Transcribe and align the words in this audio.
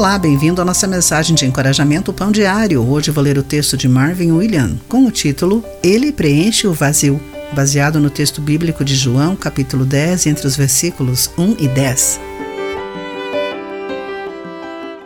Olá, 0.00 0.18
bem-vindo 0.18 0.62
à 0.62 0.64
nossa 0.64 0.86
mensagem 0.86 1.36
de 1.36 1.44
encorajamento 1.44 2.10
Pão 2.10 2.32
Diário. 2.32 2.82
Hoje 2.82 3.10
vou 3.10 3.22
ler 3.22 3.36
o 3.36 3.42
texto 3.42 3.76
de 3.76 3.86
Marvin 3.86 4.32
William 4.32 4.78
com 4.88 5.04
o 5.04 5.10
título 5.10 5.62
Ele 5.82 6.10
preenche 6.10 6.66
o 6.66 6.72
vazio, 6.72 7.20
baseado 7.52 8.00
no 8.00 8.08
texto 8.08 8.40
bíblico 8.40 8.82
de 8.82 8.96
João, 8.96 9.36
capítulo 9.36 9.84
10, 9.84 10.24
entre 10.24 10.46
os 10.46 10.56
versículos 10.56 11.30
1 11.36 11.56
e 11.58 11.68
10. 11.68 12.18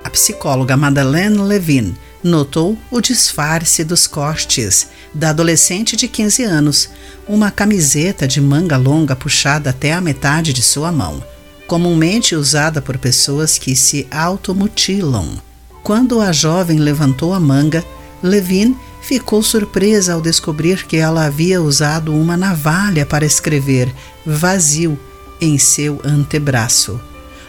A 0.04 0.10
psicóloga 0.10 0.76
Madeleine 0.76 1.38
Levine 1.38 1.96
notou 2.22 2.78
o 2.88 3.00
disfarce 3.00 3.82
dos 3.82 4.06
cortes 4.06 4.90
da 5.12 5.30
adolescente 5.30 5.96
de 5.96 6.06
15 6.06 6.44
anos, 6.44 6.88
uma 7.26 7.50
camiseta 7.50 8.28
de 8.28 8.40
manga 8.40 8.76
longa 8.76 9.16
puxada 9.16 9.70
até 9.70 9.92
a 9.92 10.00
metade 10.00 10.52
de 10.52 10.62
sua 10.62 10.92
mão 10.92 11.33
comumente 11.66 12.36
usada 12.36 12.80
por 12.82 12.98
pessoas 12.98 13.58
que 13.58 13.74
se 13.74 14.06
automutilam. 14.10 15.38
Quando 15.82 16.20
a 16.20 16.32
jovem 16.32 16.78
levantou 16.78 17.34
a 17.34 17.40
manga, 17.40 17.84
Levine 18.22 18.76
ficou 19.02 19.42
surpresa 19.42 20.14
ao 20.14 20.20
descobrir 20.20 20.86
que 20.86 20.96
ela 20.96 21.26
havia 21.26 21.60
usado 21.60 22.14
uma 22.14 22.36
navalha 22.36 23.04
para 23.04 23.26
escrever 23.26 23.94
vazio 24.24 24.98
em 25.40 25.58
seu 25.58 26.00
antebraço. 26.04 26.98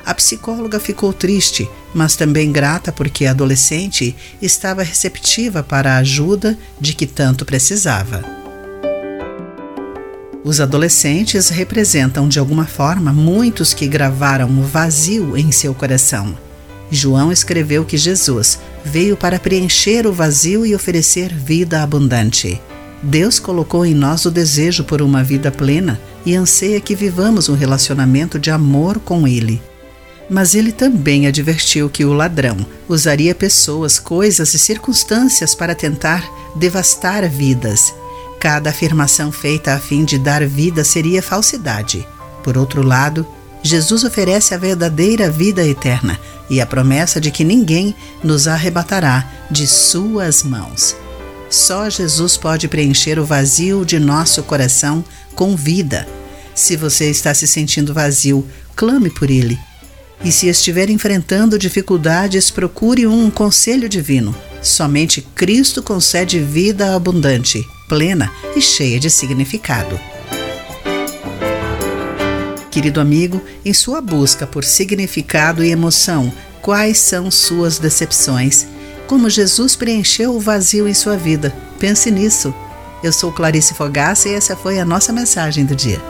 A 0.05 0.13
psicóloga 0.13 0.79
ficou 0.79 1.13
triste, 1.13 1.67
mas 1.93 2.15
também 2.15 2.51
grata 2.51 2.91
porque 2.91 3.25
a 3.25 3.31
adolescente 3.31 4.15
estava 4.41 4.83
receptiva 4.83 5.63
para 5.63 5.93
a 5.93 5.97
ajuda 5.97 6.57
de 6.79 6.93
que 6.93 7.07
tanto 7.07 7.45
precisava. 7.45 8.34
Os 10.45 10.61
adolescentes 10.61 11.49
representam 11.49 12.29
de 12.29 12.37
alguma 12.37 12.67
forma 12.67 13.11
muitos 13.11 13.73
que 13.73 13.87
gravaram 13.87 14.47
o 14.47 14.61
vazio 14.61 15.35
em 15.35 15.51
seu 15.51 15.73
coração. 15.73 16.37
João 16.91 17.31
escreveu 17.31 17.83
que 17.83 17.97
Jesus 17.97 18.59
veio 18.83 19.17
para 19.17 19.39
preencher 19.39 20.05
o 20.05 20.13
vazio 20.13 20.63
e 20.63 20.75
oferecer 20.75 21.33
vida 21.33 21.81
abundante. 21.81 22.61
Deus 23.01 23.39
colocou 23.39 23.83
em 23.87 23.95
nós 23.95 24.25
o 24.25 24.29
desejo 24.29 24.83
por 24.83 25.01
uma 25.01 25.23
vida 25.23 25.51
plena 25.51 25.99
e 26.23 26.35
anseia 26.35 26.79
que 26.79 26.93
vivamos 26.93 27.49
um 27.49 27.55
relacionamento 27.55 28.37
de 28.37 28.51
amor 28.51 28.99
com 28.99 29.27
Ele. 29.27 29.59
Mas 30.29 30.53
ele 30.53 30.71
também 30.71 31.25
advertiu 31.25 31.89
que 31.89 32.05
o 32.05 32.13
ladrão 32.13 32.63
usaria 32.87 33.33
pessoas, 33.33 33.97
coisas 33.97 34.53
e 34.53 34.59
circunstâncias 34.59 35.55
para 35.55 35.73
tentar 35.73 36.23
devastar 36.55 37.27
vidas 37.27 37.95
Cada 38.45 38.69
afirmação 38.69 39.31
feita 39.31 39.73
a 39.73 39.79
fim 39.79 40.05
de 40.05 40.19
dar 40.19 40.45
vida 40.45 40.83
seria 40.83 41.19
falsidade. 41.23 42.07
Por 42.43 42.59
outro 42.59 42.83
lado, 42.83 43.25
Jesus 43.63 44.03
oferece 44.03 44.53
a 44.53 44.57
verdadeira 44.59 45.31
vida 45.31 45.65
eterna 45.65 46.19
e 46.47 46.61
a 46.61 46.65
promessa 46.67 47.19
de 47.19 47.31
que 47.31 47.43
ninguém 47.43 47.95
nos 48.23 48.47
arrebatará 48.47 49.27
de 49.49 49.65
suas 49.65 50.43
mãos. 50.43 50.95
Só 51.49 51.89
Jesus 51.89 52.37
pode 52.37 52.67
preencher 52.67 53.17
o 53.17 53.25
vazio 53.25 53.83
de 53.83 53.97
nosso 53.97 54.43
coração 54.43 55.03
com 55.33 55.55
vida. 55.55 56.07
Se 56.53 56.75
você 56.75 57.09
está 57.09 57.33
se 57.33 57.47
sentindo 57.47 57.95
vazio, 57.95 58.45
clame 58.75 59.09
por 59.09 59.31
ele. 59.31 59.57
E 60.23 60.31
se 60.31 60.47
estiver 60.47 60.91
enfrentando 60.91 61.57
dificuldades, 61.57 62.51
procure 62.51 63.07
um 63.07 63.31
conselho 63.31 63.89
divino. 63.89 64.35
Somente 64.61 65.23
Cristo 65.33 65.81
concede 65.81 66.39
vida 66.39 66.95
abundante 66.95 67.65
plena 67.87 68.31
e 68.55 68.61
cheia 68.61 68.99
de 68.99 69.09
significado. 69.09 69.99
Querido 72.71 72.99
amigo, 72.99 73.41
em 73.63 73.73
sua 73.73 74.01
busca 74.01 74.45
por 74.45 74.63
significado 74.63 75.63
e 75.63 75.71
emoção, 75.71 76.33
quais 76.61 76.97
são 76.97 77.31
suas 77.31 77.79
decepções? 77.79 78.67
Como 79.07 79.29
Jesus 79.29 79.75
preencheu 79.75 80.35
o 80.35 80.39
vazio 80.39 80.87
em 80.87 80.93
sua 80.93 81.15
vida? 81.15 81.55
Pense 81.79 82.11
nisso. 82.11 82.53
Eu 83.03 83.13
sou 83.13 83.31
Clarice 83.31 83.73
Fogaça 83.73 84.27
e 84.27 84.33
essa 84.33 84.55
foi 84.55 84.79
a 84.79 84.85
nossa 84.85 85.13
mensagem 85.13 85.63
do 85.63 85.75
dia. 85.75 86.01